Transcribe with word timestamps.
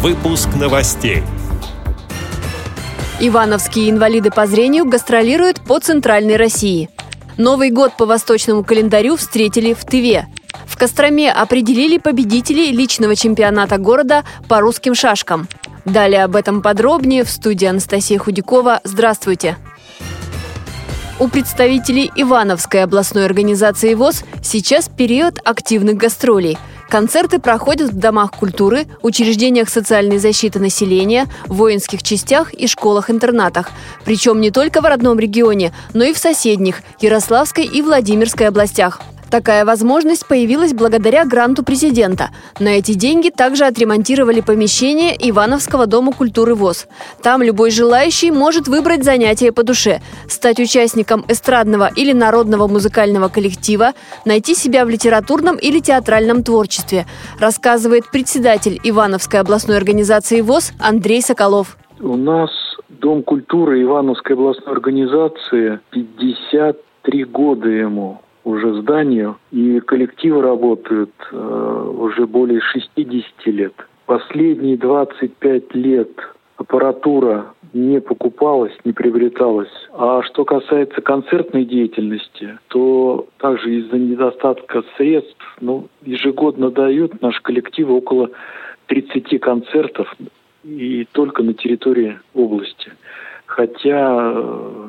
Выпуск 0.00 0.50
новостей. 0.54 1.24
Ивановские 3.18 3.90
инвалиды 3.90 4.30
по 4.30 4.46
зрению 4.46 4.84
гастролируют 4.84 5.60
по 5.60 5.80
Центральной 5.80 6.36
России. 6.36 6.88
Новый 7.36 7.72
год 7.72 7.96
по 7.96 8.06
восточному 8.06 8.62
календарю 8.62 9.16
встретили 9.16 9.74
в 9.74 9.84
Тыве. 9.84 10.28
В 10.66 10.78
Костроме 10.78 11.32
определили 11.32 11.98
победителей 11.98 12.70
личного 12.70 13.16
чемпионата 13.16 13.76
города 13.78 14.22
по 14.46 14.60
русским 14.60 14.94
шашкам. 14.94 15.48
Далее 15.84 16.22
об 16.22 16.36
этом 16.36 16.62
подробнее 16.62 17.24
в 17.24 17.30
студии 17.30 17.66
Анастасия 17.66 18.20
Худякова. 18.20 18.80
Здравствуйте! 18.84 19.56
У 21.20 21.26
представителей 21.26 22.12
Ивановской 22.14 22.84
областной 22.84 23.24
организации 23.24 23.94
ВОЗ 23.94 24.22
сейчас 24.42 24.88
период 24.88 25.40
активных 25.44 25.96
гастролей– 25.96 26.56
Концерты 26.88 27.38
проходят 27.38 27.90
в 27.90 27.98
домах 27.98 28.32
культуры, 28.32 28.86
учреждениях 29.02 29.68
социальной 29.68 30.16
защиты 30.16 30.58
населения, 30.58 31.26
воинских 31.46 32.02
частях 32.02 32.54
и 32.54 32.66
школах-интернатах. 32.66 33.70
Причем 34.06 34.40
не 34.40 34.50
только 34.50 34.80
в 34.80 34.86
родном 34.86 35.18
регионе, 35.18 35.74
но 35.92 36.04
и 36.04 36.14
в 36.14 36.18
соседних– 36.18 36.82
Ярославской 37.00 37.66
и 37.66 37.82
Владимирской 37.82 38.48
областях. 38.48 39.00
Такая 39.30 39.64
возможность 39.64 40.26
появилась 40.26 40.72
благодаря 40.72 41.24
гранту 41.24 41.62
президента. 41.62 42.30
На 42.58 42.68
эти 42.68 42.94
деньги 42.94 43.28
также 43.28 43.64
отремонтировали 43.66 44.40
помещение 44.40 45.14
Ивановского 45.28 45.86
дома 45.86 46.12
культуры 46.12 46.54
ВОЗ. 46.54 46.86
Там 47.22 47.42
любой 47.42 47.70
желающий 47.70 48.30
может 48.30 48.68
выбрать 48.68 49.04
занятие 49.04 49.52
по 49.52 49.62
душе, 49.62 50.00
стать 50.28 50.58
участником 50.60 51.24
эстрадного 51.28 51.90
или 51.94 52.12
народного 52.12 52.68
музыкального 52.68 53.28
коллектива, 53.28 53.92
найти 54.24 54.54
себя 54.54 54.86
в 54.86 54.88
литературном 54.88 55.56
или 55.56 55.80
театральном 55.80 56.42
творчестве, 56.42 57.06
рассказывает 57.38 58.10
председатель 58.10 58.80
Ивановской 58.82 59.40
областной 59.40 59.76
организации 59.76 60.40
ВОЗ 60.40 60.72
Андрей 60.78 61.20
Соколов. 61.20 61.76
У 62.00 62.16
нас 62.16 62.50
Дом 62.88 63.22
культуры 63.22 63.82
Ивановской 63.82 64.34
областной 64.34 64.74
организации 64.74 65.78
53 65.90 67.24
года 67.24 67.68
ему 67.68 68.20
уже 68.48 68.80
зданию, 68.80 69.36
и 69.50 69.80
коллективы 69.80 70.42
работают 70.42 71.12
э, 71.30 71.92
уже 71.98 72.26
более 72.26 72.60
60 72.60 73.46
лет. 73.46 73.74
Последние 74.06 74.76
25 74.76 75.74
лет 75.74 76.10
аппаратура 76.56 77.52
не 77.72 78.00
покупалась, 78.00 78.72
не 78.84 78.92
приобреталась. 78.92 79.70
А 79.92 80.22
что 80.22 80.44
касается 80.44 81.00
концертной 81.00 81.64
деятельности, 81.64 82.58
то 82.68 83.26
также 83.38 83.74
из-за 83.76 83.98
недостатка 83.98 84.82
средств 84.96 85.56
ну, 85.60 85.88
ежегодно 86.02 86.70
дают 86.70 87.20
наши 87.20 87.42
коллективы 87.42 87.94
около 87.94 88.30
30 88.86 89.40
концертов 89.40 90.14
и 90.64 91.06
только 91.12 91.42
на 91.42 91.54
территории 91.54 92.18
области. 92.34 92.92
Хотя 93.46 94.32
э, 94.34 94.88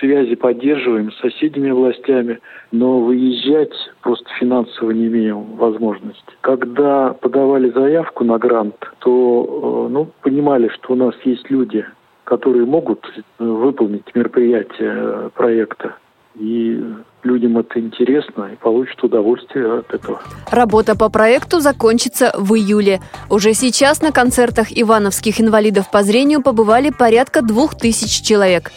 связи 0.00 0.34
поддерживаем 0.34 1.12
с 1.12 1.20
соседними 1.20 1.70
властями, 1.70 2.40
но 2.72 3.00
выезжать 3.00 3.72
просто 4.00 4.28
финансово 4.40 4.90
не 4.90 5.06
имеем 5.06 5.56
возможности. 5.56 6.22
Когда 6.40 7.12
подавали 7.12 7.70
заявку 7.70 8.24
на 8.24 8.38
грант, 8.38 8.76
то 8.98 9.86
э, 9.88 9.92
ну, 9.92 10.08
понимали, 10.22 10.68
что 10.68 10.94
у 10.94 10.96
нас 10.96 11.14
есть 11.24 11.48
люди, 11.50 11.84
которые 12.24 12.64
могут 12.64 13.06
выполнить 13.38 14.14
мероприятие 14.14 14.92
э, 14.94 15.30
проекта. 15.34 15.96
И 16.36 16.80
людям 17.24 17.58
это 17.58 17.80
интересно 17.80 18.50
и 18.52 18.56
получат 18.56 19.02
удовольствие 19.02 19.80
от 19.80 19.92
этого. 19.92 20.20
Работа 20.50 20.96
по 20.96 21.10
проекту 21.10 21.60
закончится 21.60 22.32
в 22.36 22.54
июле. 22.54 23.00
Уже 23.28 23.52
сейчас 23.52 24.00
на 24.00 24.12
концертах 24.12 24.68
ивановских 24.70 25.40
инвалидов 25.40 25.90
по 25.90 26.02
зрению 26.02 26.40
побывали 26.42 26.90
порядка 26.96 27.42
двух 27.42 27.74
тысяч 27.74 28.24
человек. 28.24 28.70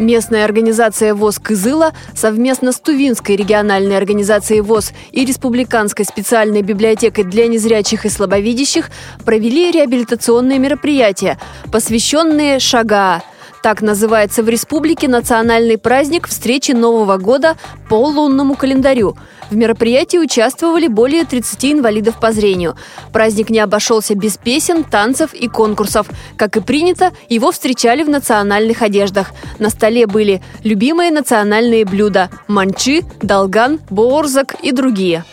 Местная 0.00 0.46
организация 0.46 1.14
ВОЗ 1.14 1.38
«Кызыла» 1.40 1.92
совместно 2.14 2.72
с 2.72 2.80
Тувинской 2.80 3.36
региональной 3.36 3.98
организацией 3.98 4.62
ВОЗ 4.62 4.92
и 5.12 5.26
Республиканской 5.26 6.06
специальной 6.06 6.62
библиотекой 6.62 7.24
для 7.24 7.46
незрячих 7.48 8.06
и 8.06 8.08
слабовидящих 8.08 8.90
провели 9.26 9.70
реабилитационные 9.70 10.58
мероприятия, 10.58 11.38
посвященные 11.70 12.60
Шага. 12.60 13.22
Так 13.62 13.82
называется 13.82 14.42
в 14.42 14.48
республике 14.48 15.06
национальный 15.06 15.76
праздник 15.76 16.26
встречи 16.26 16.72
Нового 16.72 17.18
года 17.18 17.56
по 17.90 18.06
лунному 18.06 18.54
календарю. 18.54 19.16
В 19.50 19.56
мероприятии 19.56 20.16
участвовали 20.16 20.86
более 20.86 21.24
30 21.24 21.64
инвалидов 21.66 22.18
по 22.18 22.32
зрению. 22.32 22.76
Праздник 23.12 23.50
не 23.50 23.58
обошелся 23.58 24.14
без 24.14 24.38
песен, 24.38 24.82
танцев 24.82 25.34
и 25.34 25.46
конкурсов. 25.48 26.08
Как 26.36 26.56
и 26.56 26.60
принято, 26.60 27.12
его 27.28 27.52
встречали 27.52 28.02
в 28.02 28.08
национальных 28.08 28.80
одеждах. 28.80 29.32
На 29.58 29.68
столе 29.68 30.06
были 30.06 30.40
любимые 30.64 31.10
национальные 31.10 31.84
блюда– 31.84 32.30
манчи, 32.48 33.04
долган, 33.20 33.80
боорзак 33.90 34.54
и 34.62 34.72
другие. 34.72 35.24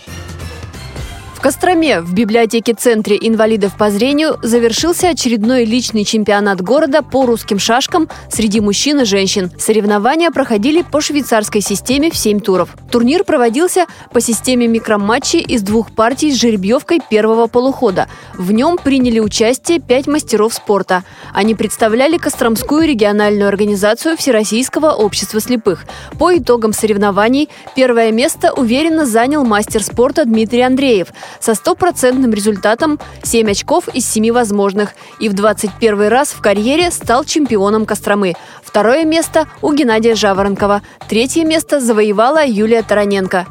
В 1.37 1.39
Костроме 1.39 2.01
в 2.01 2.15
библиотеке-центре 2.15 3.15
инвалидов 3.21 3.77
по 3.77 3.91
зрению 3.91 4.39
завершился 4.41 5.09
очередной 5.09 5.65
личный 5.65 6.03
чемпионат 6.03 6.61
города 6.61 7.03
по 7.03 7.27
русским 7.27 7.59
шашкам 7.59 8.09
среди 8.31 8.59
мужчин 8.59 9.01
и 9.01 9.05
женщин. 9.05 9.51
Соревнования 9.59 10.31
проходили 10.31 10.81
по 10.81 10.99
швейцарской 10.99 11.61
системе 11.61 12.09
в 12.09 12.17
7 12.17 12.39
туров. 12.39 12.75
Турнир 12.91 13.23
проводился 13.23 13.85
по 14.11 14.19
системе 14.19 14.65
микроматчей 14.67 15.41
из 15.41 15.61
двух 15.61 15.91
партий 15.91 16.31
с 16.31 16.41
жеребьевкой 16.41 17.01
первого 17.07 17.45
полухода. 17.45 18.09
В 18.33 18.51
нем 18.51 18.79
приняли 18.83 19.19
участие 19.19 19.79
пять 19.79 20.07
мастеров 20.07 20.55
спорта. 20.55 21.03
Они 21.35 21.53
представляли 21.53 22.17
Костромскую 22.17 22.87
региональную 22.87 23.47
организацию 23.47 24.17
Всероссийского 24.17 24.93
общества 24.93 25.39
слепых. 25.39 25.85
По 26.17 26.35
итогам 26.35 26.73
соревнований 26.73 27.47
первое 27.75 28.11
место 28.11 28.51
уверенно 28.53 29.05
занял 29.05 29.45
мастер 29.45 29.83
спорта 29.83 30.25
Дмитрий 30.25 30.61
Андреев– 30.61 31.09
со 31.39 31.55
стопроцентным 31.55 32.33
результатом 32.33 32.99
7 33.23 33.51
очков 33.51 33.87
из 33.89 34.09
7 34.09 34.31
возможных 34.31 34.93
и 35.19 35.29
в 35.29 35.33
21 35.33 36.07
раз 36.07 36.29
в 36.29 36.41
карьере 36.41 36.91
стал 36.91 37.23
чемпионом 37.23 37.85
Костромы. 37.85 38.35
Второе 38.63 39.05
место 39.05 39.47
у 39.61 39.73
Геннадия 39.73 40.15
Жаворонкова. 40.15 40.81
Третье 41.07 41.45
место 41.45 41.79
завоевала 41.79 42.45
Юлия 42.45 42.83
Тараненко. 42.83 43.47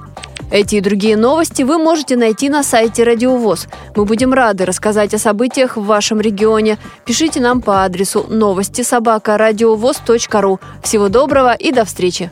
Эти 0.51 0.77
и 0.77 0.81
другие 0.81 1.17
новости 1.17 1.63
вы 1.63 1.79
можете 1.79 2.17
найти 2.17 2.49
на 2.49 2.63
сайте 2.63 3.03
Радиовоз. 3.03 3.67
Мы 3.97 4.05
будем 4.05 4.33
рады 4.33 4.65
рассказать 4.65 5.13
о 5.13 5.19
событиях 5.19 5.77
в 5.77 5.85
вашем 5.85 6.21
регионе. 6.21 6.79
Пишите 7.05 7.41
нам 7.41 7.61
по 7.61 7.85
адресу 7.85 8.27
новости 8.29 8.83
собака 8.83 9.37
ру. 9.39 10.61
Всего 10.83 11.09
доброго 11.09 11.55
и 11.55 11.73
до 11.73 11.85
встречи! 11.85 12.31